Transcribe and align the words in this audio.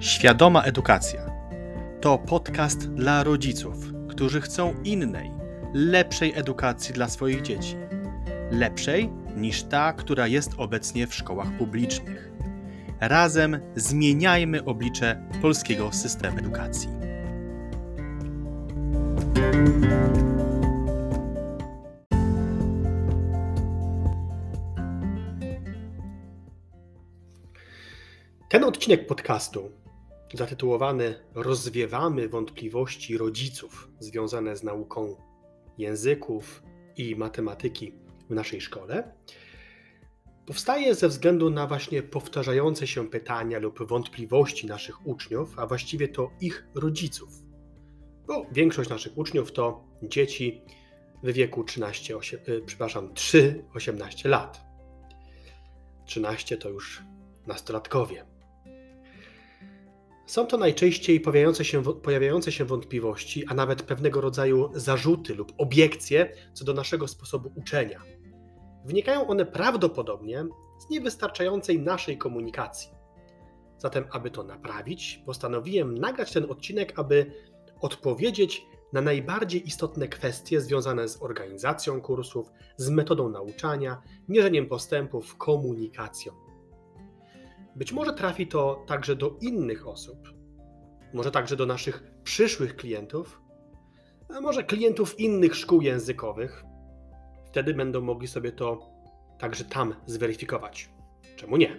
Świadoma 0.00 0.62
Edukacja 0.62 1.30
to 2.00 2.18
podcast 2.18 2.90
dla 2.90 3.24
rodziców, 3.24 3.76
którzy 4.08 4.40
chcą 4.40 4.74
innej, 4.84 5.30
lepszej 5.74 6.32
edukacji 6.34 6.94
dla 6.94 7.08
swoich 7.08 7.42
dzieci. 7.42 7.76
Lepszej 8.50 9.10
niż 9.36 9.62
ta, 9.62 9.92
która 9.92 10.26
jest 10.26 10.52
obecnie 10.56 11.06
w 11.06 11.14
szkołach 11.14 11.56
publicznych. 11.58 12.30
Razem 13.00 13.60
zmieniajmy 13.76 14.64
oblicze 14.64 15.22
polskiego 15.42 15.92
systemu 15.92 16.38
edukacji. 16.38 16.88
Ten 28.48 28.64
odcinek 28.64 29.06
podcastu, 29.06 29.80
zatytułowany 30.34 31.14
Rozwiewamy 31.34 32.28
wątpliwości 32.28 33.18
rodziców 33.18 33.90
związane 33.98 34.56
z 34.56 34.62
nauką 34.62 35.16
języków 35.78 36.62
i 36.96 37.16
matematyki 37.16 37.94
w 38.30 38.34
naszej 38.34 38.60
szkole, 38.60 39.12
powstaje 40.46 40.94
ze 40.94 41.08
względu 41.08 41.50
na 41.50 41.66
właśnie 41.66 42.02
powtarzające 42.02 42.86
się 42.86 43.08
pytania 43.08 43.58
lub 43.58 43.88
wątpliwości 43.88 44.66
naszych 44.66 45.06
uczniów, 45.06 45.58
a 45.58 45.66
właściwie 45.66 46.08
to 46.08 46.30
ich 46.40 46.66
rodziców. 46.74 47.28
Bo 48.26 48.46
większość 48.52 48.90
naszych 48.90 49.18
uczniów 49.18 49.52
to 49.52 49.84
dzieci 50.02 50.62
w 51.22 51.32
wieku 51.32 51.64
13, 51.64 52.16
8, 52.16 52.40
y, 52.48 52.62
przepraszam, 52.66 53.14
3-18 53.14 54.28
lat. 54.28 54.60
13 56.06 56.56
to 56.56 56.68
już 56.68 57.02
nastolatkowie. 57.46 58.24
Są 60.30 60.46
to 60.46 60.56
najczęściej 60.56 61.20
pojawiające 61.20 61.64
się, 61.64 61.82
pojawiające 61.82 62.52
się 62.52 62.64
wątpliwości, 62.64 63.46
a 63.46 63.54
nawet 63.54 63.82
pewnego 63.82 64.20
rodzaju 64.20 64.70
zarzuty 64.74 65.34
lub 65.34 65.52
obiekcje 65.58 66.32
co 66.54 66.64
do 66.64 66.74
naszego 66.74 67.08
sposobu 67.08 67.52
uczenia. 67.54 68.02
Wynikają 68.84 69.26
one 69.26 69.46
prawdopodobnie 69.46 70.44
z 70.78 70.90
niewystarczającej 70.90 71.80
naszej 71.80 72.18
komunikacji. 72.18 72.90
Zatem, 73.78 74.04
aby 74.10 74.30
to 74.30 74.42
naprawić, 74.42 75.22
postanowiłem 75.26 75.98
nagrać 75.98 76.32
ten 76.32 76.50
odcinek, 76.50 76.98
aby 76.98 77.32
odpowiedzieć 77.80 78.66
na 78.92 79.00
najbardziej 79.00 79.66
istotne 79.66 80.08
kwestie 80.08 80.60
związane 80.60 81.08
z 81.08 81.22
organizacją 81.22 82.00
kursów, 82.00 82.50
z 82.76 82.90
metodą 82.90 83.28
nauczania, 83.28 84.02
mierzeniem 84.28 84.66
postępów, 84.66 85.36
komunikacją. 85.36 86.49
Być 87.80 87.92
może 87.92 88.12
trafi 88.12 88.46
to 88.46 88.84
także 88.86 89.16
do 89.16 89.36
innych 89.40 89.88
osób, 89.88 90.18
może 91.14 91.30
także 91.30 91.56
do 91.56 91.66
naszych 91.66 92.02
przyszłych 92.24 92.76
klientów, 92.76 93.40
a 94.28 94.40
może 94.40 94.64
klientów 94.64 95.20
innych 95.20 95.56
szkół 95.56 95.80
językowych. 95.80 96.64
Wtedy 97.46 97.74
będą 97.74 98.00
mogli 98.00 98.28
sobie 98.28 98.52
to 98.52 98.90
także 99.38 99.64
tam 99.64 99.94
zweryfikować. 100.06 100.90
Czemu 101.36 101.56
nie? 101.56 101.76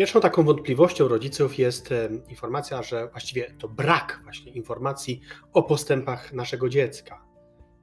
Pierwszą 0.00 0.20
taką 0.20 0.42
wątpliwością 0.42 1.08
rodziców 1.08 1.58
jest 1.58 1.94
informacja, 2.28 2.82
że 2.82 3.08
właściwie 3.08 3.54
to 3.58 3.68
brak 3.68 4.20
właśnie 4.24 4.52
informacji 4.52 5.20
o 5.52 5.62
postępach 5.62 6.32
naszego 6.32 6.68
dziecka, 6.68 7.24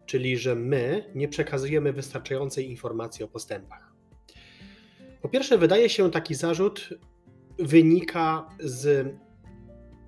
czyli 0.05 0.37
że 0.37 0.55
my 0.55 1.11
nie 1.15 1.27
przekazujemy 1.27 1.93
wystarczającej 1.93 2.69
informacji 2.69 3.25
o 3.25 3.27
postępach. 3.27 3.93
Po 5.21 5.29
pierwsze, 5.29 5.57
wydaje 5.57 5.89
się 5.89 6.11
taki 6.11 6.35
zarzut 6.35 6.89
wynika 7.59 8.47
z 8.59 9.15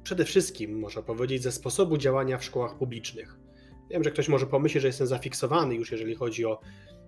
przede 0.03 0.25
wszystkim, 0.25 0.79
można 0.79 1.01
powiedzieć, 1.01 1.43
ze 1.43 1.51
sposobu 1.51 1.97
działania 1.97 2.37
w 2.37 2.43
szkołach 2.43 2.77
publicznych. 2.77 3.37
Wiem, 3.89 4.03
że 4.03 4.11
ktoś 4.11 4.29
może 4.29 4.45
pomyśleć, 4.45 4.81
że 4.81 4.87
jestem 4.87 5.07
zafiksowany 5.07 5.75
już, 5.75 5.91
jeżeli 5.91 6.15
chodzi 6.15 6.45
o 6.45 6.59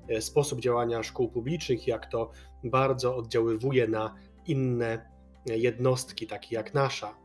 e, 0.09 0.21
sposób 0.21 0.61
działania 0.61 1.03
szkół 1.03 1.29
publicznych, 1.29 1.87
jak 1.87 2.11
to 2.11 2.31
bardzo 2.63 3.15
oddziaływuje 3.15 3.87
na 3.87 4.15
inne 4.45 5.11
jednostki, 5.45 6.27
takie 6.27 6.55
jak 6.55 6.73
nasza, 6.73 7.17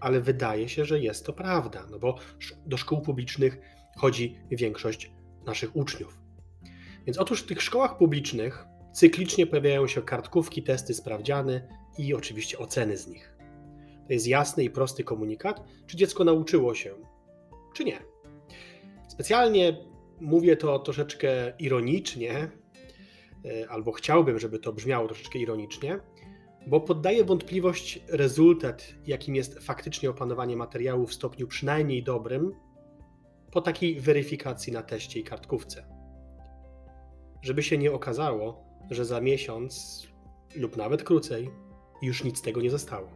ale 0.00 0.20
wydaje 0.20 0.68
się, 0.68 0.84
że 0.84 1.00
jest 1.00 1.26
to 1.26 1.32
prawda, 1.32 1.86
no 1.90 1.98
bo 1.98 2.18
do 2.66 2.76
szkół 2.76 3.00
publicznych 3.00 3.58
chodzi 3.96 4.38
większość 4.50 5.12
naszych 5.46 5.76
uczniów. 5.76 6.18
Więc 7.06 7.18
otóż 7.18 7.42
w 7.42 7.46
tych 7.46 7.62
szkołach 7.62 7.98
publicznych 7.98 8.64
cyklicznie 8.92 9.46
pojawiają 9.46 9.86
się 9.86 10.02
kartkówki, 10.02 10.62
testy 10.62 10.94
sprawdziane 10.94 11.68
i 11.98 12.14
oczywiście 12.14 12.58
oceny 12.58 12.96
z 12.96 13.08
nich. 13.08 13.34
To 14.06 14.12
jest 14.12 14.26
jasny 14.26 14.64
i 14.64 14.70
prosty 14.70 15.04
komunikat, 15.04 15.64
czy 15.86 15.96
dziecko 15.96 16.24
nauczyło 16.24 16.74
się, 16.74 16.94
czy 17.74 17.84
nie. 17.84 17.98
Specjalnie 19.08 19.76
mówię 20.20 20.56
to 20.56 20.78
troszeczkę 20.78 21.52
ironicznie, 21.58 22.50
e, 23.44 23.68
albo 23.68 23.92
chciałbym, 23.92 24.38
żeby 24.38 24.58
to 24.58 24.72
brzmiało 24.72 25.06
troszeczkę 25.06 25.38
ironicznie, 25.38 25.98
bo 26.66 26.80
poddaje 26.80 27.24
wątpliwość 27.24 28.00
rezultat, 28.08 28.94
jakim 29.06 29.34
jest 29.34 29.58
faktycznie 29.58 30.10
opanowanie 30.10 30.56
materiału 30.56 31.06
w 31.06 31.14
stopniu 31.14 31.48
przynajmniej 31.48 32.02
dobrym, 32.02 32.52
po 33.50 33.60
takiej 33.60 34.00
weryfikacji 34.00 34.72
na 34.72 34.82
teście 34.82 35.20
i 35.20 35.24
kartkówce. 35.24 35.84
Żeby 37.42 37.62
się 37.62 37.78
nie 37.78 37.92
okazało, 37.92 38.64
że 38.90 39.04
za 39.04 39.20
miesiąc 39.20 40.02
lub 40.56 40.76
nawet 40.76 41.02
krócej 41.02 41.50
już 42.02 42.24
nic 42.24 42.38
z 42.38 42.42
tego 42.42 42.60
nie 42.60 42.70
zostało. 42.70 43.08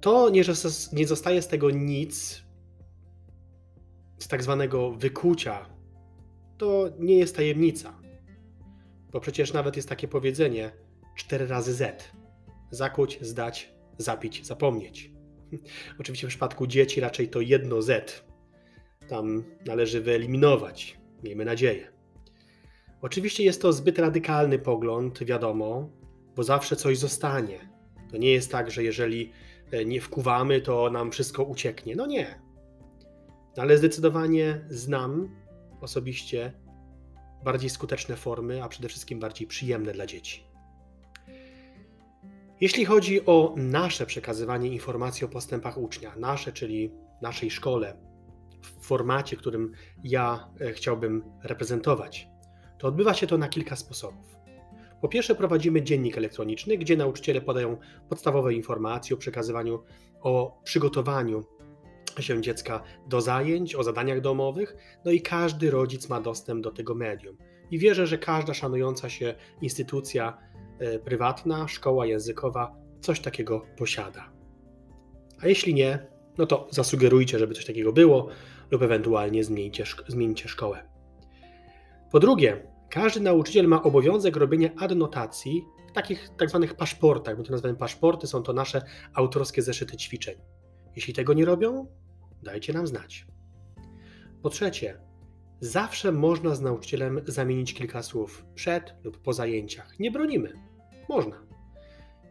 To 0.00 0.30
nie, 0.30 0.44
że 0.44 0.52
nie 0.92 1.06
zostaje 1.06 1.42
z 1.42 1.48
tego 1.48 1.70
nic, 1.70 2.42
z 4.18 4.28
tak 4.28 4.42
zwanego 4.42 4.90
wykucia, 4.90 5.66
to 6.58 6.84
nie 6.98 7.16
jest 7.16 7.36
tajemnica. 7.36 7.98
Bo 9.12 9.20
przecież 9.20 9.52
nawet 9.52 9.76
jest 9.76 9.88
takie 9.88 10.08
powiedzenie, 10.08 10.85
4 11.16 11.46
razy 11.46 11.74
Z. 11.74 12.10
Zakuć, 12.70 13.18
zdać, 13.20 13.74
zapić, 13.98 14.46
zapomnieć. 14.46 15.10
Oczywiście 16.00 16.26
w 16.26 16.30
przypadku 16.30 16.66
dzieci 16.66 17.00
raczej 17.00 17.28
to 17.28 17.40
jedno 17.40 17.82
Z. 17.82 18.24
Tam 19.08 19.44
należy 19.66 20.00
wyeliminować, 20.00 20.98
miejmy 21.22 21.44
nadzieję. 21.44 21.92
Oczywiście 23.02 23.44
jest 23.44 23.62
to 23.62 23.72
zbyt 23.72 23.98
radykalny 23.98 24.58
pogląd, 24.58 25.24
wiadomo, 25.24 25.90
bo 26.36 26.42
zawsze 26.42 26.76
coś 26.76 26.98
zostanie. 26.98 27.58
To 28.10 28.16
nie 28.16 28.32
jest 28.32 28.52
tak, 28.52 28.70
że 28.70 28.84
jeżeli 28.84 29.32
e, 29.70 29.84
nie 29.84 30.00
wkuwamy, 30.00 30.60
to 30.60 30.90
nam 30.90 31.10
wszystko 31.10 31.44
ucieknie. 31.44 31.96
No 31.96 32.06
nie. 32.06 32.40
Ale 33.56 33.78
zdecydowanie 33.78 34.66
znam 34.70 35.36
osobiście 35.80 36.52
bardziej 37.44 37.70
skuteczne 37.70 38.16
formy, 38.16 38.62
a 38.62 38.68
przede 38.68 38.88
wszystkim 38.88 39.20
bardziej 39.20 39.46
przyjemne 39.46 39.92
dla 39.92 40.06
dzieci. 40.06 40.45
Jeśli 42.60 42.84
chodzi 42.84 43.26
o 43.26 43.54
nasze 43.56 44.06
przekazywanie 44.06 44.68
informacji 44.68 45.24
o 45.24 45.28
postępach 45.28 45.78
ucznia, 45.78 46.12
nasze, 46.16 46.52
czyli 46.52 46.92
naszej 47.22 47.50
szkole, 47.50 47.96
w 48.62 48.86
formacie, 48.86 49.36
którym 49.36 49.72
ja 50.04 50.48
e, 50.60 50.72
chciałbym 50.72 51.22
reprezentować, 51.42 52.28
to 52.78 52.88
odbywa 52.88 53.14
się 53.14 53.26
to 53.26 53.38
na 53.38 53.48
kilka 53.48 53.76
sposobów. 53.76 54.36
Po 55.00 55.08
pierwsze, 55.08 55.34
prowadzimy 55.34 55.82
dziennik 55.82 56.18
elektroniczny, 56.18 56.78
gdzie 56.78 56.96
nauczyciele 56.96 57.40
podają 57.40 57.76
podstawowe 58.08 58.54
informacje 58.54 59.16
o 59.16 59.18
przekazywaniu, 59.18 59.82
o 60.20 60.60
przygotowaniu 60.64 61.44
się 62.20 62.42
dziecka 62.42 62.82
do 63.06 63.20
zajęć, 63.20 63.74
o 63.74 63.82
zadaniach 63.82 64.20
domowych, 64.20 64.76
no 65.04 65.10
i 65.10 65.20
każdy 65.20 65.70
rodzic 65.70 66.08
ma 66.08 66.20
dostęp 66.20 66.64
do 66.64 66.70
tego 66.70 66.94
medium. 66.94 67.36
I 67.70 67.78
wierzę, 67.78 68.06
że 68.06 68.18
każda 68.18 68.54
szanująca 68.54 69.08
się 69.08 69.34
instytucja 69.60 70.38
prywatna 71.04 71.68
szkoła 71.68 72.06
językowa 72.06 72.76
coś 73.00 73.20
takiego 73.20 73.66
posiada. 73.78 74.32
A 75.40 75.46
jeśli 75.46 75.74
nie, 75.74 76.06
no 76.38 76.46
to 76.46 76.68
zasugerujcie, 76.70 77.38
żeby 77.38 77.54
coś 77.54 77.66
takiego 77.66 77.92
było, 77.92 78.28
lub 78.70 78.82
ewentualnie 78.82 79.44
zmieńcie, 79.44 79.84
zmieńcie 80.08 80.48
szkołę. 80.48 80.88
Po 82.12 82.20
drugie, 82.20 82.66
każdy 82.90 83.20
nauczyciel 83.20 83.68
ma 83.68 83.82
obowiązek 83.82 84.36
robienia 84.36 84.70
adnotacji 84.76 85.64
w 85.90 85.92
takich 85.92 86.28
tak 86.38 86.50
zwanych 86.50 86.74
paszportach. 86.74 87.38
My 87.38 87.44
to 87.44 87.50
nazywamy 87.50 87.76
paszporty, 87.76 88.26
są 88.26 88.42
to 88.42 88.52
nasze 88.52 88.82
autorskie 89.14 89.62
zeszyty 89.62 89.96
ćwiczeń. 89.96 90.34
Jeśli 90.96 91.14
tego 91.14 91.32
nie 91.32 91.44
robią, 91.44 91.86
dajcie 92.42 92.72
nam 92.72 92.86
znać. 92.86 93.26
Po 94.42 94.50
trzecie, 94.50 95.06
Zawsze 95.60 96.12
można 96.12 96.54
z 96.54 96.60
nauczycielem 96.60 97.20
zamienić 97.26 97.74
kilka 97.74 98.02
słów 98.02 98.44
przed 98.54 98.94
lub 99.04 99.18
po 99.18 99.32
zajęciach. 99.32 99.98
Nie 99.98 100.10
bronimy. 100.10 100.52
Można. 101.08 101.46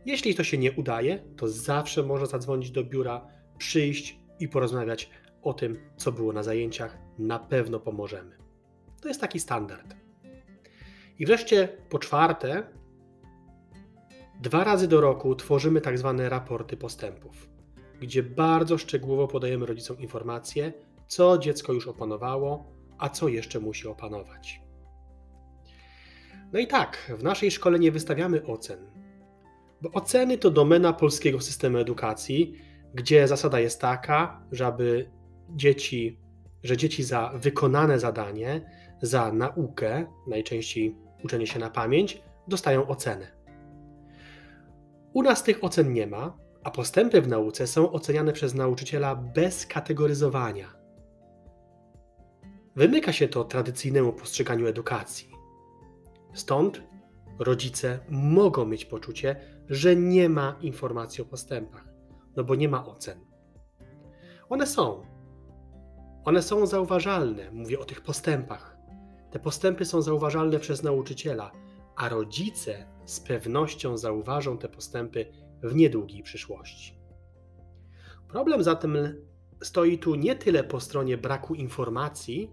Jeśli 0.05 0.35
to 0.35 0.43
się 0.43 0.57
nie 0.57 0.71
udaje, 0.71 1.23
to 1.37 1.47
zawsze 1.47 2.03
można 2.03 2.25
zadzwonić 2.25 2.71
do 2.71 2.83
biura, 2.83 3.27
przyjść 3.57 4.19
i 4.39 4.47
porozmawiać 4.47 5.09
o 5.41 5.53
tym, 5.53 5.77
co 5.97 6.11
było 6.11 6.33
na 6.33 6.43
zajęciach, 6.43 6.97
na 7.19 7.39
pewno 7.39 7.79
pomożemy. 7.79 8.37
To 9.01 9.07
jest 9.07 9.21
taki 9.21 9.39
standard. 9.39 9.95
I 11.19 11.25
wreszcie 11.25 11.67
po 11.89 11.99
czwarte, 11.99 12.63
dwa 14.41 14.63
razy 14.63 14.87
do 14.87 15.01
roku 15.01 15.35
tworzymy 15.35 15.81
tak 15.81 15.97
zwane 15.97 16.29
raporty 16.29 16.77
postępów, 16.77 17.49
gdzie 18.01 18.23
bardzo 18.23 18.77
szczegółowo 18.77 19.27
podajemy 19.27 19.65
rodzicom 19.65 19.99
informacje, 19.99 20.73
co 21.07 21.37
dziecko 21.37 21.73
już 21.73 21.87
opanowało, 21.87 22.71
a 22.97 23.09
co 23.09 23.27
jeszcze 23.27 23.59
musi 23.59 23.87
opanować. 23.87 24.64
No 26.53 26.59
i 26.59 26.67
tak, 26.67 27.11
w 27.19 27.23
naszej 27.23 27.51
szkole 27.51 27.79
nie 27.79 27.91
wystawiamy 27.91 28.45
ocen, 28.45 28.79
bo 29.81 29.91
oceny 29.91 30.37
to 30.37 30.51
domena 30.51 30.93
polskiego 30.93 31.41
systemu 31.41 31.77
edukacji, 31.77 32.53
gdzie 32.93 33.27
zasada 33.27 33.59
jest 33.59 33.81
taka, 33.81 34.41
żeby 34.51 35.11
dzieci, 35.49 36.19
że 36.63 36.77
dzieci 36.77 37.03
za 37.03 37.31
wykonane 37.35 37.99
zadanie, 37.99 38.61
za 39.01 39.31
naukę, 39.31 40.05
najczęściej 40.27 40.95
uczenie 41.23 41.47
się 41.47 41.59
na 41.59 41.69
pamięć, 41.69 42.21
dostają 42.47 42.87
ocenę. 42.87 43.27
U 45.13 45.23
nas 45.23 45.43
tych 45.43 45.63
ocen 45.63 45.93
nie 45.93 46.07
ma, 46.07 46.37
a 46.63 46.71
postępy 46.71 47.21
w 47.21 47.27
nauce 47.27 47.67
są 47.67 47.91
oceniane 47.91 48.33
przez 48.33 48.53
nauczyciela 48.53 49.15
bez 49.15 49.65
kategoryzowania. 49.65 50.75
Wymyka 52.75 53.13
się 53.13 53.27
to 53.27 53.43
tradycyjnemu 53.43 54.13
postrzeganiu 54.13 54.67
edukacji. 54.67 55.34
Stąd 56.35 56.81
rodzice 57.39 57.99
mogą 58.09 58.65
mieć 58.65 58.85
poczucie, 58.85 59.35
że 59.69 59.95
nie 59.95 60.29
ma 60.29 60.55
informacji 60.61 61.21
o 61.21 61.25
postępach, 61.25 61.87
no 62.35 62.43
bo 62.43 62.55
nie 62.55 62.69
ma 62.69 62.85
ocen. 62.85 63.19
One 64.49 64.67
są. 64.67 65.05
One 66.25 66.41
są 66.41 66.65
zauważalne, 66.65 67.51
mówię 67.51 67.79
o 67.79 67.85
tych 67.85 68.01
postępach. 68.01 68.77
Te 69.31 69.39
postępy 69.39 69.85
są 69.85 70.01
zauważalne 70.01 70.59
przez 70.59 70.83
nauczyciela, 70.83 71.51
a 71.95 72.09
rodzice 72.09 72.87
z 73.05 73.19
pewnością 73.19 73.97
zauważą 73.97 74.57
te 74.57 74.69
postępy 74.69 75.25
w 75.63 75.75
niedługiej 75.75 76.23
przyszłości. 76.23 76.99
Problem 78.27 78.63
zatem 78.63 78.97
stoi 79.61 79.97
tu 79.97 80.15
nie 80.15 80.35
tyle 80.35 80.63
po 80.63 80.79
stronie 80.79 81.17
braku 81.17 81.55
informacji, 81.55 82.51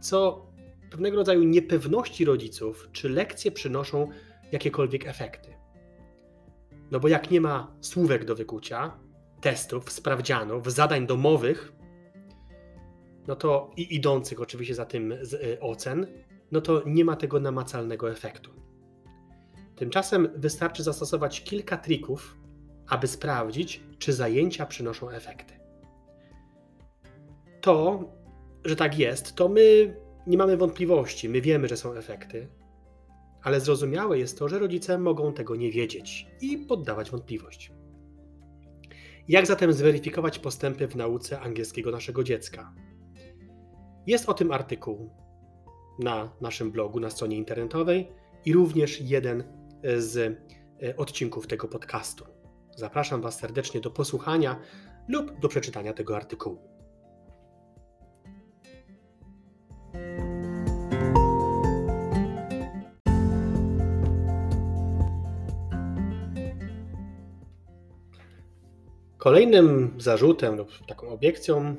co 0.00 0.46
pewnego 0.94 1.16
rodzaju 1.16 1.42
niepewności 1.42 2.24
rodziców, 2.24 2.88
czy 2.92 3.08
lekcje 3.08 3.52
przynoszą 3.52 4.08
jakiekolwiek 4.52 5.06
efekty. 5.06 5.54
No 6.90 7.00
bo 7.00 7.08
jak 7.08 7.30
nie 7.30 7.40
ma 7.40 7.76
słówek 7.80 8.24
do 8.24 8.34
wykucia, 8.34 8.98
testów, 9.40 9.92
sprawdzianów, 9.92 10.72
zadań 10.72 11.06
domowych, 11.06 11.72
no 13.26 13.36
to 13.36 13.70
i 13.76 13.94
idących 13.94 14.40
oczywiście 14.40 14.74
za 14.74 14.86
tym 14.86 15.12
y, 15.12 15.58
ocen, 15.60 16.06
no 16.52 16.60
to 16.60 16.82
nie 16.86 17.04
ma 17.04 17.16
tego 17.16 17.40
namacalnego 17.40 18.10
efektu. 18.10 18.50
Tymczasem 19.76 20.28
wystarczy 20.36 20.82
zastosować 20.82 21.44
kilka 21.44 21.76
trików, 21.76 22.36
aby 22.86 23.06
sprawdzić, 23.06 23.80
czy 23.98 24.12
zajęcia 24.12 24.66
przynoszą 24.66 25.10
efekty. 25.10 25.54
To, 27.60 28.04
że 28.64 28.76
tak 28.76 28.98
jest, 28.98 29.34
to 29.34 29.48
my 29.48 29.96
nie 30.26 30.38
mamy 30.38 30.56
wątpliwości, 30.56 31.28
my 31.28 31.40
wiemy, 31.40 31.68
że 31.68 31.76
są 31.76 31.92
efekty, 31.92 32.48
ale 33.42 33.60
zrozumiałe 33.60 34.18
jest 34.18 34.38
to, 34.38 34.48
że 34.48 34.58
rodzice 34.58 34.98
mogą 34.98 35.32
tego 35.32 35.56
nie 35.56 35.70
wiedzieć 35.70 36.26
i 36.40 36.58
poddawać 36.58 37.10
wątpliwość. 37.10 37.72
Jak 39.28 39.46
zatem 39.46 39.72
zweryfikować 39.72 40.38
postępy 40.38 40.88
w 40.88 40.96
nauce 40.96 41.40
angielskiego 41.40 41.90
naszego 41.90 42.24
dziecka? 42.24 42.74
Jest 44.06 44.28
o 44.28 44.34
tym 44.34 44.52
artykuł 44.52 45.10
na 45.98 46.32
naszym 46.40 46.70
blogu, 46.70 47.00
na 47.00 47.10
stronie 47.10 47.36
internetowej 47.36 48.08
i 48.44 48.52
również 48.52 49.00
jeden 49.00 49.44
z 49.96 50.16
e, 50.82 50.96
odcinków 50.96 51.46
tego 51.46 51.68
podcastu. 51.68 52.24
Zapraszam 52.76 53.20
Was 53.22 53.38
serdecznie 53.38 53.80
do 53.80 53.90
posłuchania 53.90 54.60
lub 55.08 55.40
do 55.40 55.48
przeczytania 55.48 55.92
tego 55.92 56.16
artykułu. 56.16 56.73
Kolejnym 69.24 69.94
zarzutem 69.98 70.56
lub 70.56 70.86
taką 70.86 71.08
obiekcją 71.08 71.76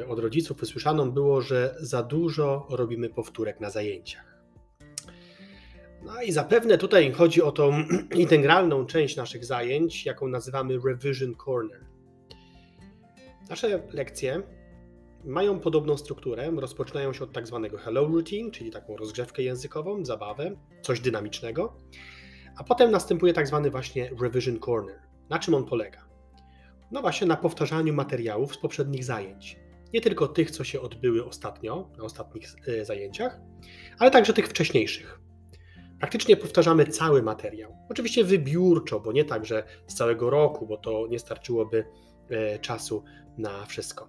e, 0.00 0.08
od 0.08 0.18
rodziców 0.18 0.60
wysłyszaną 0.60 1.10
było, 1.10 1.40
że 1.40 1.74
za 1.80 2.02
dużo 2.02 2.66
robimy 2.70 3.08
powtórek 3.08 3.60
na 3.60 3.70
zajęciach. 3.70 4.42
No 6.02 6.22
i 6.22 6.32
zapewne 6.32 6.78
tutaj 6.78 7.12
chodzi 7.12 7.42
o 7.42 7.52
tą 7.52 7.72
integralną 8.14 8.86
część 8.86 9.16
naszych 9.16 9.44
zajęć, 9.44 10.06
jaką 10.06 10.28
nazywamy 10.28 10.78
Revision 10.86 11.34
Corner. 11.44 11.86
Nasze 13.48 13.82
lekcje 13.92 14.42
mają 15.24 15.60
podobną 15.60 15.96
strukturę. 15.96 16.50
Rozpoczynają 16.56 17.12
się 17.12 17.24
od 17.24 17.32
tak 17.32 17.46
zwanego 17.46 17.78
hello 17.78 18.04
routine, 18.04 18.50
czyli 18.50 18.70
taką 18.70 18.96
rozgrzewkę 18.96 19.42
językową, 19.42 20.04
zabawę, 20.04 20.56
coś 20.82 21.00
dynamicznego, 21.00 21.76
a 22.56 22.64
potem 22.64 22.90
następuje 22.90 23.32
tak 23.32 23.46
zwany 23.46 23.70
właśnie 23.70 24.10
revision 24.20 24.60
corner. 24.60 25.00
Na 25.30 25.38
czym 25.38 25.54
on 25.54 25.64
polega? 25.64 26.09
No 26.90 27.00
właśnie 27.00 27.26
na 27.26 27.36
powtarzaniu 27.36 27.94
materiałów 27.94 28.54
z 28.54 28.58
poprzednich 28.58 29.04
zajęć. 29.04 29.56
Nie 29.94 30.00
tylko 30.00 30.28
tych, 30.28 30.50
co 30.50 30.64
się 30.64 30.80
odbyły 30.80 31.24
ostatnio, 31.24 31.90
na 31.98 32.04
ostatnich 32.04 32.44
e, 32.68 32.84
zajęciach, 32.84 33.40
ale 33.98 34.10
także 34.10 34.32
tych 34.32 34.48
wcześniejszych. 34.48 35.20
Praktycznie 35.98 36.36
powtarzamy 36.36 36.86
cały 36.86 37.22
materiał. 37.22 37.76
Oczywiście 37.88 38.24
wybiórczo, 38.24 39.00
bo 39.00 39.12
nie 39.12 39.24
tak, 39.24 39.46
że 39.46 39.64
z 39.86 39.94
całego 39.94 40.30
roku, 40.30 40.66
bo 40.66 40.76
to 40.76 41.06
nie 41.10 41.18
starczyłoby 41.18 41.84
e, 42.28 42.58
czasu 42.58 43.04
na 43.38 43.66
wszystko. 43.66 44.08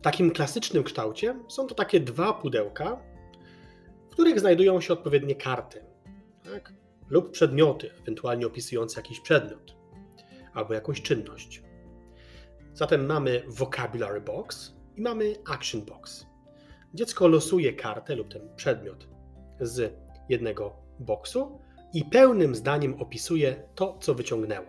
W 0.00 0.02
takim 0.02 0.30
klasycznym 0.30 0.82
kształcie 0.82 1.40
są 1.48 1.66
to 1.66 1.74
takie 1.74 2.00
dwa 2.00 2.32
pudełka, 2.32 3.02
w 4.08 4.12
których 4.12 4.40
znajdują 4.40 4.80
się 4.80 4.92
odpowiednie 4.92 5.34
karty 5.34 5.84
tak? 6.44 6.72
lub 7.08 7.30
przedmioty, 7.30 7.90
ewentualnie 8.02 8.46
opisujące 8.46 9.00
jakiś 9.00 9.20
przedmiot 9.20 9.75
albo 10.56 10.74
jakąś 10.74 11.02
czynność. 11.02 11.62
Zatem 12.74 13.06
mamy 13.06 13.42
vocabulary 13.46 14.20
box 14.20 14.76
i 14.96 15.00
mamy 15.00 15.34
action 15.46 15.82
box. 15.84 16.26
Dziecko 16.94 17.28
losuje 17.28 17.72
kartę 17.72 18.16
lub 18.16 18.28
ten 18.28 18.56
przedmiot 18.56 19.08
z 19.60 19.94
jednego 20.28 20.76
boksu 21.00 21.58
i 21.94 22.04
pełnym 22.04 22.54
zdaniem 22.54 23.02
opisuje 23.02 23.68
to, 23.74 23.98
co 24.00 24.14
wyciągnęło. 24.14 24.66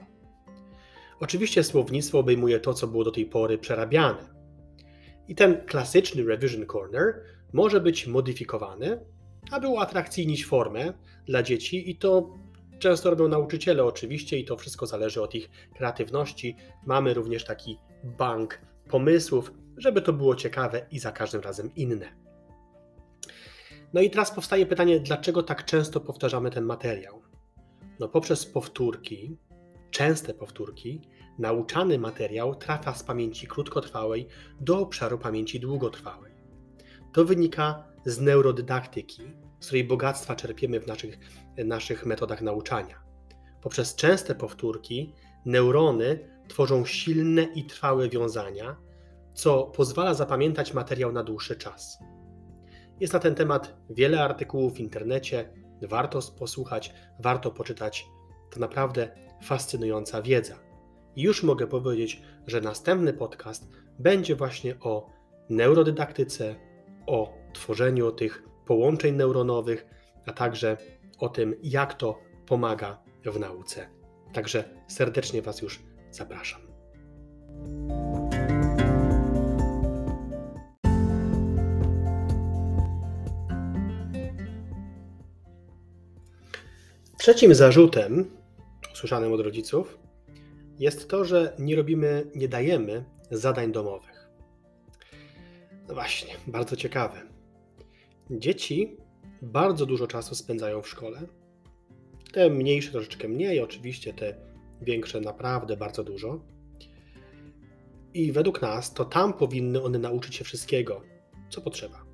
Oczywiście 1.19 1.63
słownictwo 1.63 2.19
obejmuje 2.19 2.59
to, 2.59 2.73
co 2.73 2.87
było 2.87 3.03
do 3.03 3.11
tej 3.11 3.25
pory 3.25 3.57
przerabiane. 3.57 4.37
I 5.27 5.35
ten 5.35 5.65
klasyczny 5.65 6.23
revision 6.23 6.65
corner 6.65 7.23
może 7.53 7.81
być 7.81 8.07
modyfikowany, 8.07 8.99
aby 9.51 9.67
uatrakcyjnić 9.67 10.45
formę 10.45 10.93
dla 11.25 11.43
dzieci 11.43 11.91
i 11.91 11.95
to 11.95 12.29
Często 12.79 13.09
robią 13.09 13.27
nauczyciele 13.27 13.83
oczywiście 13.83 14.39
i 14.39 14.45
to 14.45 14.57
wszystko 14.57 14.85
zależy 14.85 15.21
od 15.21 15.35
ich 15.35 15.49
kreatywności. 15.75 16.55
Mamy 16.85 17.13
również 17.13 17.45
taki 17.45 17.77
bank 18.03 18.61
pomysłów, 18.89 19.51
żeby 19.77 20.01
to 20.01 20.13
było 20.13 20.35
ciekawe 20.35 20.85
i 20.91 20.99
za 20.99 21.11
każdym 21.11 21.41
razem 21.41 21.75
inne. 21.75 22.15
No 23.93 24.01
i 24.01 24.09
teraz 24.09 24.31
powstaje 24.31 24.65
pytanie, 24.65 24.99
dlaczego 24.99 25.43
tak 25.43 25.65
często 25.65 25.99
powtarzamy 25.99 26.51
ten 26.51 26.63
materiał? 26.63 27.21
No 27.99 28.07
poprzez 28.07 28.45
powtórki, 28.45 29.37
częste 29.91 30.33
powtórki, 30.33 31.01
nauczany 31.39 31.99
materiał 31.99 32.55
trafia 32.55 32.93
z 32.93 33.03
pamięci 33.03 33.47
krótkotrwałej 33.47 34.27
do 34.59 34.79
obszaru 34.79 35.17
pamięci 35.17 35.59
długotrwałej. 35.59 36.33
To 37.13 37.25
wynika 37.25 37.83
z 38.05 38.19
neurodydaktyki, 38.19 39.21
z 39.59 39.65
której 39.65 39.83
bogactwa 39.83 40.35
czerpiemy 40.35 40.79
w 40.79 40.87
naszych, 40.87 41.17
naszych 41.65 42.05
metodach 42.05 42.41
nauczania. 42.41 42.99
Poprzez 43.61 43.95
częste 43.95 44.35
powtórki 44.35 45.13
neurony 45.45 46.29
tworzą 46.47 46.85
silne 46.85 47.43
i 47.43 47.65
trwałe 47.65 48.09
wiązania, 48.09 48.75
co 49.33 49.63
pozwala 49.63 50.13
zapamiętać 50.13 50.73
materiał 50.73 51.11
na 51.11 51.23
dłuższy 51.23 51.55
czas. 51.55 51.97
Jest 52.99 53.13
na 53.13 53.19
ten 53.19 53.35
temat 53.35 53.77
wiele 53.89 54.23
artykułów 54.23 54.73
w 54.73 54.79
internecie, 54.79 55.53
warto 55.81 56.19
posłuchać, 56.39 56.93
warto 57.19 57.51
poczytać. 57.51 58.05
To 58.51 58.59
naprawdę 58.59 59.09
fascynująca 59.43 60.21
wiedza. 60.21 60.55
I 61.15 61.21
już 61.21 61.43
mogę 61.43 61.67
powiedzieć, 61.67 62.21
że 62.47 62.61
następny 62.61 63.13
podcast 63.13 63.67
będzie 63.99 64.35
właśnie 64.35 64.79
o 64.79 65.09
neurodydaktyce, 65.49 66.55
o 67.07 67.33
tworzeniu 67.53 68.11
tych 68.11 68.43
połączeń 68.67 69.15
neuronowych, 69.15 69.85
a 70.25 70.33
także 70.33 70.77
o 71.19 71.29
tym, 71.29 71.55
jak 71.63 71.93
to 71.93 72.19
pomaga 72.45 73.03
w 73.25 73.39
nauce. 73.39 73.89
Także 74.33 74.63
serdecznie 74.87 75.41
Was 75.41 75.61
już 75.61 75.83
zapraszam. 76.11 76.61
Trzecim 87.17 87.55
zarzutem, 87.55 88.37
usłyszanym 88.93 89.33
od 89.33 89.39
rodziców, 89.39 89.97
jest 90.79 91.09
to, 91.09 91.25
że 91.25 91.55
nie 91.59 91.75
robimy, 91.75 92.31
nie 92.35 92.47
dajemy 92.47 93.05
zadań 93.31 93.71
domowych. 93.71 94.29
No 95.87 95.93
właśnie, 95.93 96.33
bardzo 96.47 96.75
ciekawe. 96.75 97.36
Dzieci 98.31 98.97
bardzo 99.41 99.85
dużo 99.85 100.07
czasu 100.07 100.35
spędzają 100.35 100.81
w 100.81 100.89
szkole. 100.89 101.21
Te 102.33 102.49
mniejsze 102.49 102.91
troszeczkę 102.91 103.27
mniej, 103.27 103.59
oczywiście 103.59 104.13
te 104.13 104.35
większe 104.81 105.21
naprawdę 105.21 105.77
bardzo 105.77 106.03
dużo. 106.03 106.39
I 108.13 108.31
według 108.31 108.61
nas 108.61 108.93
to 108.93 109.05
tam 109.05 109.33
powinny 109.33 109.83
one 109.83 109.99
nauczyć 109.99 110.35
się 110.35 110.43
wszystkiego, 110.43 111.01
co 111.49 111.61
potrzeba. 111.61 112.05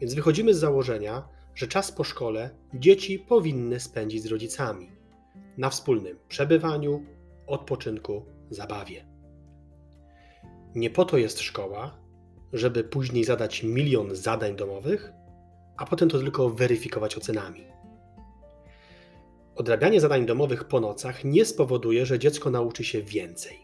Więc 0.00 0.14
wychodzimy 0.14 0.54
z 0.54 0.58
założenia, 0.58 1.28
że 1.54 1.68
czas 1.68 1.92
po 1.92 2.04
szkole 2.04 2.50
dzieci 2.74 3.18
powinny 3.18 3.80
spędzić 3.80 4.22
z 4.22 4.26
rodzicami 4.26 4.90
na 5.58 5.70
wspólnym 5.70 6.18
przebywaniu, 6.28 7.06
odpoczynku, 7.46 8.24
zabawie. 8.50 9.06
Nie 10.74 10.90
po 10.90 11.04
to 11.04 11.18
jest 11.18 11.40
szkoła, 11.40 12.00
żeby 12.52 12.84
później 12.84 13.24
zadać 13.24 13.62
milion 13.62 14.16
zadań 14.16 14.56
domowych, 14.56 15.12
a 15.78 15.86
potem 15.86 16.08
to 16.08 16.18
tylko 16.18 16.50
weryfikować 16.50 17.16
ocenami. 17.16 17.64
Odrabianie 19.56 20.00
zadań 20.00 20.26
domowych 20.26 20.64
po 20.64 20.80
nocach 20.80 21.24
nie 21.24 21.44
spowoduje, 21.44 22.06
że 22.06 22.18
dziecko 22.18 22.50
nauczy 22.50 22.84
się 22.84 23.02
więcej. 23.02 23.58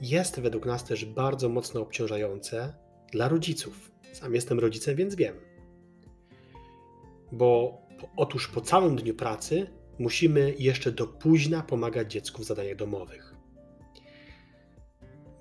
Jest 0.00 0.40
według 0.40 0.66
nas 0.66 0.84
też 0.84 1.04
bardzo 1.04 1.48
mocno 1.48 1.80
obciążające 1.80 2.74
dla 3.12 3.28
rodziców. 3.28 3.90
Sam 4.12 4.34
jestem 4.34 4.58
rodzicem, 4.58 4.96
więc 4.96 5.14
wiem. 5.14 5.36
Bo 7.32 7.78
otóż 8.16 8.48
po 8.48 8.60
całym 8.60 8.96
dniu 8.96 9.14
pracy 9.14 9.66
musimy 9.98 10.54
jeszcze 10.58 10.92
do 10.92 11.06
późna 11.06 11.62
pomagać 11.62 12.12
dziecku 12.12 12.42
w 12.42 12.46
zadaniach 12.46 12.76
domowych. 12.76 13.34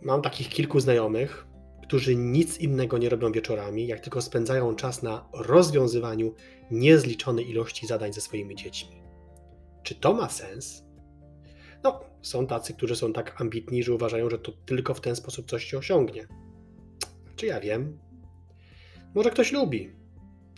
Mam 0.02 0.22
takich 0.22 0.50
kilku 0.50 0.80
znajomych, 0.80 1.48
którzy 1.90 2.16
nic 2.16 2.58
innego 2.58 2.98
nie 2.98 3.10
robią 3.10 3.32
wieczorami, 3.32 3.88
jak 3.88 4.00
tylko 4.00 4.22
spędzają 4.22 4.76
czas 4.76 5.04
na 5.04 5.30
rozwiązywaniu 5.34 6.34
niezliczonej 6.72 7.50
ilości 7.50 7.88
zadań 7.88 8.14
ze 8.14 8.22
swoimi 8.22 8.56
dziećmi. 8.56 9.02
Czy 9.84 9.96
to 9.96 10.14
ma 10.14 10.30
sens? 10.30 10.84
No, 11.84 12.00
są 12.22 12.48
tacy, 12.48 12.74
którzy 12.74 12.96
są 12.96 13.14
tak 13.14 13.42
ambitni, 13.42 13.84
że 13.84 13.94
uważają, 13.94 14.30
że 14.30 14.40
to 14.40 14.52
tylko 14.52 14.94
w 14.94 15.02
ten 15.02 15.16
sposób 15.16 15.50
coś 15.50 15.66
się 15.66 15.78
osiągnie. 15.78 16.28
Czy 17.36 17.46
ja 17.46 17.60
wiem? 17.60 18.00
Może 19.16 19.30
ktoś 19.32 19.52
lubi, 19.52 19.94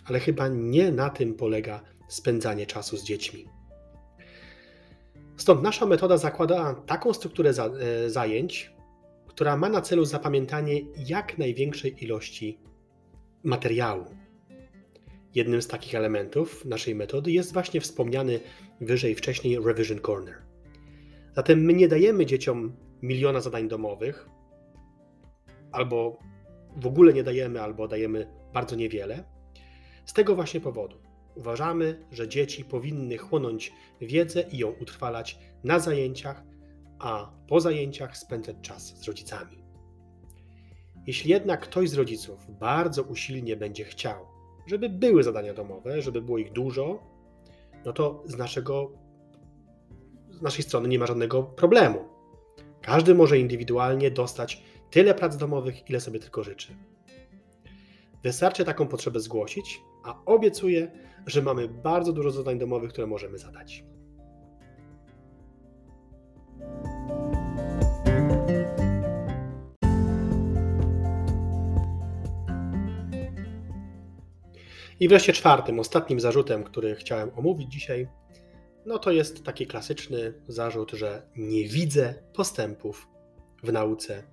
ale 0.06 0.20
chyba 0.20 0.48
nie 0.48 0.92
na 0.92 1.10
tym 1.10 1.34
polega 1.34 1.82
spędzanie 2.08 2.66
czasu 2.66 2.98
z 2.98 3.04
dziećmi. 3.04 3.46
Stąd 5.38 5.64
nasza 5.64 5.86
metoda 5.86 6.18
zakłada 6.18 6.74
taką 6.74 7.14
strukturę 7.14 7.50
e, 7.50 8.10
zajęć, 8.10 8.81
która 9.32 9.58
ma 9.58 9.70
na 9.70 9.82
celu 9.82 10.06
zapamiętanie 10.06 10.82
jak 11.08 11.38
największej 11.38 12.04
ilości 12.04 12.60
materiału. 13.44 14.06
Jednym 15.36 15.62
z 15.62 15.68
takich 15.68 15.96
elementów 15.96 16.66
naszej 16.66 16.96
metody 16.96 17.32
jest 17.32 17.54
właśnie 17.54 17.82
wspomniany 17.82 18.40
wyżej 18.82 19.16
wcześniej 19.16 19.60
Revision 19.66 20.00
Corner. 20.00 20.36
Zatem 21.36 21.60
my 21.60 21.74
nie 21.74 21.88
dajemy 21.88 22.26
dzieciom 22.26 22.76
miliona 23.02 23.42
zadań 23.42 23.68
domowych, 23.68 24.30
albo 25.72 26.20
w 26.76 26.88
ogóle 26.88 27.14
nie 27.14 27.24
dajemy, 27.24 27.62
albo 27.62 27.88
dajemy 27.88 28.28
bardzo 28.54 28.76
niewiele. 28.76 29.24
Z 30.06 30.14
tego 30.14 30.36
właśnie 30.36 30.60
powodu 30.60 30.98
uważamy, 31.36 32.06
że 32.12 32.28
dzieci 32.28 32.66
powinny 32.66 33.18
chłonąć 33.18 33.74
wiedzę 34.02 34.44
i 34.52 34.58
ją 34.58 34.74
utrwalać 34.82 35.40
na 35.64 35.80
zajęciach, 35.80 36.44
a 37.02 37.32
po 37.48 37.60
zajęciach 37.60 38.18
spędzać 38.18 38.56
czas 38.62 38.98
z 38.98 39.08
rodzicami. 39.08 39.64
Jeśli 41.08 41.32
jednak 41.32 41.62
ktoś 41.62 41.90
z 41.90 41.94
rodziców 41.94 42.40
bardzo 42.60 43.04
usilnie 43.04 43.56
będzie 43.56 43.84
chciał, 43.84 44.26
żeby 44.68 44.90
były 44.90 45.24
zadania 45.24 45.54
domowe, 45.54 46.02
żeby 46.02 46.22
było 46.22 46.38
ich 46.38 46.52
dużo, 46.52 47.00
no 47.86 47.94
to 47.94 48.24
z, 48.26 48.38
naszego, 48.38 48.92
z 50.30 50.42
naszej 50.42 50.64
strony 50.64 50.90
nie 50.90 51.00
ma 51.00 51.06
żadnego 51.06 51.44
problemu. 51.44 52.00
Każdy 52.82 53.16
może 53.16 53.40
indywidualnie 53.40 54.12
dostać 54.12 54.64
tyle 54.92 55.16
prac 55.16 55.38
domowych, 55.38 55.90
ile 55.90 56.00
sobie 56.00 56.20
tylko 56.20 56.44
życzy. 56.44 56.76
Wystarczy 58.24 58.66
taką 58.66 58.88
potrzebę 58.88 59.20
zgłosić, 59.20 59.82
a 60.04 60.26
obiecuję, 60.26 60.92
że 61.28 61.42
mamy 61.42 61.68
bardzo 61.68 62.14
dużo 62.14 62.32
zadań 62.32 62.60
domowych, 62.60 62.92
które 62.92 63.08
możemy 63.08 63.38
zadać. 63.38 63.84
I 75.02 75.08
wreszcie 75.08 75.34
czwartym, 75.34 75.80
ostatnim 75.80 76.20
zarzutem, 76.20 76.64
który 76.64 76.96
chciałem 76.96 77.32
omówić 77.36 77.72
dzisiaj, 77.72 78.08
no 78.86 79.00
to 79.00 79.12
jest 79.12 79.44
taki 79.44 79.68
klasyczny 79.68 80.34
zarzut, 80.48 80.92
że 80.92 81.22
nie 81.36 81.68
widzę 81.68 82.14
postępów 82.34 83.08
w 83.64 83.72
nauce 83.72 84.24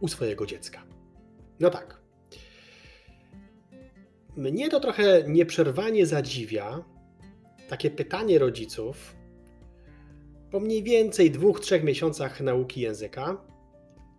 u 0.00 0.08
swojego 0.08 0.46
dziecka. 0.46 0.82
No 1.60 1.70
tak. 1.70 2.00
Mnie 4.36 4.68
to 4.68 4.80
trochę 4.80 5.24
nieprzerwanie 5.28 6.06
zadziwia 6.06 6.84
takie 7.68 7.90
pytanie 7.90 8.38
rodziców 8.38 9.16
po 10.50 10.60
mniej 10.60 10.82
więcej 10.82 11.30
dwóch, 11.30 11.60
trzech 11.60 11.84
miesiącach 11.84 12.40
nauki 12.40 12.80
języka, 12.80 13.44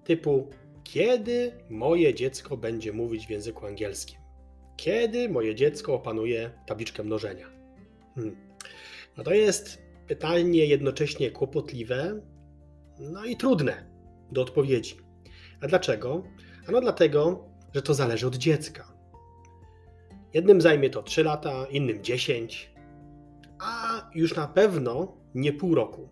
typu: 0.04 0.50
Kiedy 0.84 1.52
moje 1.70 2.14
dziecko 2.14 2.58
będzie 2.58 2.94
mówić 2.94 3.28
w 3.28 3.30
języku 3.30 3.66
angielskim? 3.66 4.23
Kiedy 4.78 5.30
moje 5.30 5.56
dziecko 5.56 5.94
opanuje 5.94 6.52
tabliczkę 6.66 7.04
mnożenia? 7.04 7.48
Hmm. 8.16 8.36
No 9.18 9.24
to 9.24 9.34
jest 9.34 9.82
pytanie 10.08 10.66
jednocześnie 10.66 11.32
kłopotliwe, 11.32 12.22
no 13.00 13.26
i 13.26 13.38
trudne 13.38 13.90
do 14.32 14.42
odpowiedzi. 14.42 14.98
A 15.62 15.68
dlaczego? 15.68 16.24
Ano 16.68 16.82
dlatego, 16.82 17.50
że 17.74 17.82
to 17.82 17.94
zależy 17.94 18.28
od 18.28 18.36
dziecka. 18.36 18.94
Jednym 20.34 20.62
zajmie 20.62 20.90
to 20.90 21.04
3 21.04 21.24
lata, 21.24 21.66
innym 21.66 22.04
10, 22.04 22.74
a 23.60 24.02
już 24.16 24.36
na 24.36 24.48
pewno 24.48 25.18
nie 25.36 25.54
pół 25.54 25.76
roku. 25.76 26.10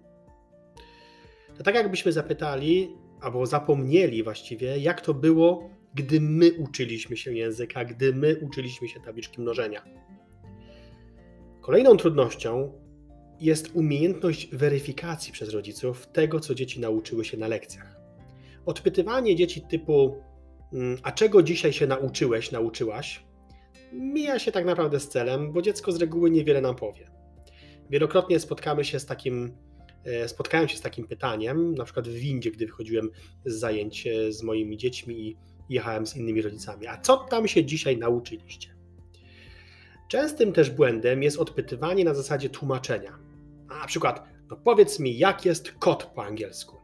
To 1.58 1.64
tak 1.64 1.76
jakbyśmy 1.76 2.12
zapytali, 2.12 2.96
albo 3.22 3.46
zapomnieli 3.46 4.24
właściwie, 4.24 4.78
jak 4.78 5.02
to 5.02 5.14
było 5.14 5.70
gdy 5.96 6.22
my 6.22 6.54
uczyliśmy 6.54 7.18
się 7.18 7.34
języka, 7.34 7.86
gdy 7.86 8.14
my 8.14 8.36
uczyliśmy 8.42 8.88
się 8.88 9.00
tabliczki 9.00 9.42
mnożenia. 9.42 9.84
Kolejną 11.62 11.98
trudnością 11.98 12.74
jest 13.40 13.76
umiejętność 13.76 14.56
weryfikacji 14.56 15.34
przez 15.34 15.50
rodziców 15.50 16.08
tego, 16.08 16.40
co 16.40 16.56
dzieci 16.56 16.80
nauczyły 16.80 17.26
się 17.26 17.38
na 17.38 17.48
lekcjach. 17.48 17.96
Odpytywanie 18.66 19.36
dzieci 19.36 19.62
typu: 19.70 20.22
mm, 20.74 20.98
A 21.04 21.12
czego 21.12 21.44
dzisiaj 21.44 21.74
się 21.74 21.88
nauczyłeś, 21.88 22.52
nauczyłaś? 22.52 23.24
mija 23.94 24.40
się 24.40 24.52
tak 24.52 24.66
naprawdę 24.66 25.00
z 25.00 25.10
celem, 25.10 25.52
bo 25.54 25.62
dziecko 25.62 25.92
z 25.92 25.98
reguły 25.98 26.32
niewiele 26.32 26.62
nam 26.62 26.76
powie. 26.76 27.12
Wielokrotnie 27.90 28.40
spotkamy 28.40 28.86
się 28.86 29.00
z 29.00 29.06
takim, 29.06 29.52
e, 30.04 30.28
spotkałem 30.28 30.68
się 30.68 30.78
z 30.78 30.82
takim 30.82 31.08
pytaniem, 31.08 31.76
na 31.76 31.84
przykład 31.84 32.08
w 32.08 32.14
windzie, 32.14 32.52
gdy 32.52 32.66
wychodziłem 32.66 33.10
z 33.46 33.60
zajęć 33.60 34.08
e, 34.08 34.32
z 34.32 34.44
moimi 34.44 34.78
dziećmi 34.78 35.28
i 35.28 35.38
jechałem 35.74 36.08
z 36.08 36.16
innymi 36.16 36.42
rodzicami. 36.42 36.88
A 36.88 36.98
co 36.98 37.18
tam 37.18 37.48
się 37.48 37.66
dzisiaj 37.66 37.98
nauczyliście? 37.98 38.76
Częstym 40.08 40.54
też 40.54 40.70
błędem 40.70 41.24
jest 41.24 41.38
odpytywanie 41.38 42.06
na 42.06 42.14
zasadzie 42.14 42.50
tłumaczenia. 42.50 43.20
Na 43.80 43.88
przykład, 43.88 44.24
no 44.50 44.58
powiedz 44.58 45.00
mi, 45.00 45.18
jak 45.18 45.46
jest 45.46 45.72
kot 45.72 46.04
po 46.04 46.26
angielsku? 46.26 46.78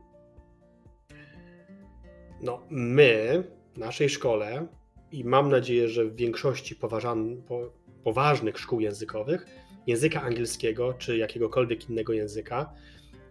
No, 2.42 2.64
my 2.70 3.44
w 3.74 3.78
naszej 3.78 4.10
szkole 4.10 4.68
i 5.12 5.24
mam 5.24 5.50
nadzieję, 5.50 5.90
że 5.90 6.06
w 6.06 6.16
większości 6.16 6.76
poważan, 6.76 7.42
po, 7.48 7.72
poważnych 8.04 8.60
szkół 8.60 8.80
językowych 8.80 9.46
języka 9.88 10.22
angielskiego 10.22 10.94
czy 10.94 11.18
jakiegokolwiek 11.18 11.90
innego 11.90 12.14
języka 12.14 12.74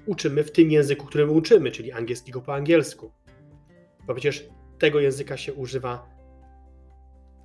uczymy 0.07 0.45
w 0.45 0.53
tym 0.53 0.71
języku, 0.71 1.07
którym 1.07 1.31
uczymy, 1.31 1.71
czyli 1.71 1.93
angielskiego 1.93 2.41
po 2.41 2.55
angielsku. 2.55 3.13
Bo 4.07 4.15
przecież 4.15 4.49
tego 4.79 5.01
języka 5.01 5.37
się 5.37 5.55
używa 5.55 6.09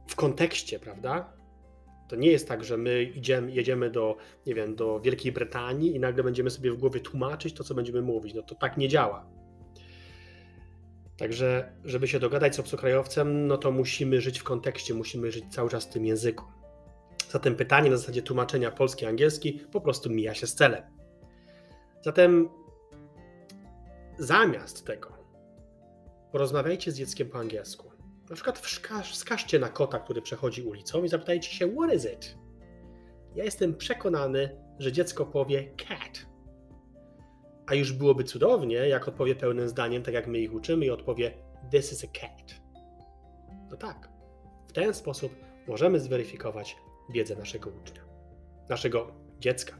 w 0.07 0.15
kontekście, 0.15 0.79
prawda? 0.79 1.33
To 2.09 2.15
nie 2.15 2.31
jest 2.31 2.47
tak, 2.47 2.63
że 2.63 2.77
my 2.77 3.03
idziemy, 3.03 3.51
jedziemy 3.51 3.89
do, 3.89 4.17
nie 4.45 4.55
wiem, 4.55 4.75
do 4.75 4.99
Wielkiej 4.99 5.31
Brytanii 5.31 5.95
i 5.95 5.99
nagle 5.99 6.23
będziemy 6.23 6.49
sobie 6.49 6.71
w 6.71 6.77
głowie 6.77 6.99
tłumaczyć 6.99 7.53
to, 7.53 7.63
co 7.63 7.75
będziemy 7.75 8.01
mówić. 8.01 8.33
No 8.33 8.41
to 8.41 8.55
tak 8.55 8.77
nie 8.77 8.89
działa. 8.89 9.25
Także, 11.17 11.71
żeby 11.83 12.07
się 12.07 12.19
dogadać 12.19 12.55
z 12.55 12.59
obcokrajowcem, 12.59 13.47
no 13.47 13.57
to 13.57 13.71
musimy 13.71 14.21
żyć 14.21 14.39
w 14.39 14.43
kontekście, 14.43 14.93
musimy 14.93 15.31
żyć 15.31 15.45
cały 15.49 15.69
czas 15.69 15.85
w 15.85 15.89
tym 15.89 16.05
języku. 16.05 16.45
Zatem 17.29 17.55
pytanie 17.55 17.89
na 17.89 17.97
zasadzie 17.97 18.21
tłumaczenia 18.21 18.71
polski-angielski 18.71 19.59
po 19.71 19.81
prostu 19.81 20.09
mija 20.09 20.33
się 20.33 20.47
z 20.47 20.55
celem. 20.55 20.83
Zatem 22.01 22.49
zamiast 24.19 24.85
tego 24.85 25.20
porozmawiajcie 26.31 26.91
z 26.91 26.95
dzieckiem 26.95 27.29
po 27.29 27.39
angielsku. 27.39 27.91
Na 28.29 28.35
przykład 28.35 28.59
wskaż, 28.59 29.13
wskażcie 29.13 29.59
na 29.59 29.69
kota, 29.69 29.99
który 29.99 30.21
przechodzi 30.21 30.61
ulicą 30.61 31.03
i 31.03 31.09
zapytajcie 31.09 31.51
się, 31.51 31.75
what 31.75 31.93
is 31.93 32.05
it? 32.05 32.37
Ja 33.35 33.43
jestem 33.43 33.75
przekonany, 33.75 34.57
że 34.79 34.91
dziecko 34.91 35.25
powie 35.25 35.75
cat. 35.87 36.25
A 37.67 37.75
już 37.75 37.93
byłoby 37.93 38.23
cudownie, 38.23 38.75
jak 38.75 39.07
odpowie 39.07 39.35
pełnym 39.35 39.69
zdaniem, 39.69 40.03
tak 40.03 40.13
jak 40.13 40.27
my 40.27 40.39
ich 40.39 40.53
uczymy, 40.53 40.85
i 40.85 40.89
odpowie 40.89 41.33
this 41.71 41.93
is 41.93 42.03
a 42.03 42.07
cat. 42.19 42.61
No 43.71 43.77
tak, 43.77 44.09
w 44.67 44.71
ten 44.71 44.93
sposób 44.93 45.35
możemy 45.67 45.99
zweryfikować 45.99 46.77
wiedzę 47.09 47.35
naszego 47.35 47.69
ucznia, 47.81 48.01
naszego 48.69 49.11
dziecka. 49.39 49.77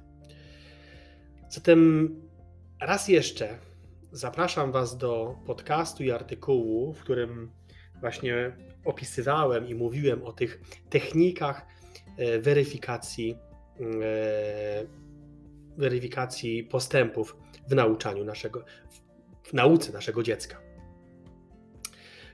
Zatem 1.50 2.10
raz 2.82 3.08
jeszcze 3.08 3.58
zapraszam 4.12 4.72
Was 4.72 4.98
do 4.98 5.36
podcastu 5.46 6.04
i 6.04 6.12
artykułu, 6.12 6.94
w 6.94 7.00
którym 7.00 7.52
właśnie 8.00 8.56
opisywałem 8.86 9.68
i 9.68 9.76
mówiłem 9.76 10.24
o 10.24 10.34
tych 10.34 10.62
technikach 10.90 11.66
e, 12.18 12.40
weryfikacji, 12.40 13.36
e, 13.82 14.86
weryfikacji 15.78 16.64
postępów 16.64 17.38
w 17.68 17.76
nauczaniu 17.76 18.24
naszego, 18.24 18.66
w 19.44 19.54
nauce 19.54 19.92
naszego 19.94 20.24
dziecka. 20.24 20.62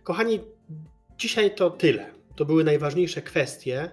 Kochani, 0.04 0.40
dzisiaj 1.18 1.56
to 1.56 1.70
tyle. 1.70 2.12
To 2.36 2.46
były 2.46 2.64
najważniejsze 2.64 3.22
kwestie, 3.22 3.92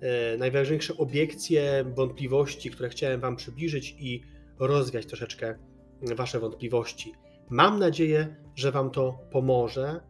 e, 0.00 0.36
najważniejsze 0.38 0.96
obiekcje, 0.96 1.84
wątpliwości, 1.94 2.70
które 2.70 2.88
chciałem 2.88 3.20
Wam 3.20 3.36
przybliżyć 3.36 3.96
i 3.98 4.22
rozwiać 4.58 5.06
troszeczkę 5.06 5.58
Wasze 6.02 6.40
wątpliwości. 6.40 7.12
Mam 7.50 7.78
nadzieję, 7.78 8.36
że 8.54 8.72
Wam 8.72 8.90
to 8.90 9.18
pomoże. 9.30 10.00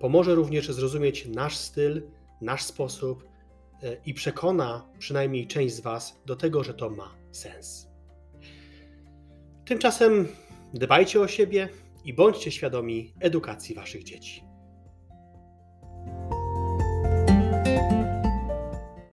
Pomoże 0.00 0.34
również 0.34 0.68
zrozumieć 0.68 1.26
nasz 1.26 1.56
styl, 1.56 2.02
nasz 2.40 2.62
sposób 2.62 3.28
e, 3.82 3.96
i 4.06 4.14
przekona 4.14 4.88
przynajmniej 4.98 5.46
część 5.46 5.74
z 5.74 5.80
Was 5.80 6.22
do 6.26 6.36
tego, 6.36 6.64
że 6.64 6.74
to 6.74 6.90
ma 6.90 7.14
sens. 7.32 7.88
Tymczasem 9.64 10.28
dbajcie 10.74 11.20
o 11.20 11.28
siebie 11.28 11.68
i 12.04 12.14
bądźcie 12.14 12.50
świadomi 12.50 13.14
edukacji 13.20 13.74
Waszych 13.74 14.04
dzieci. 14.04 14.53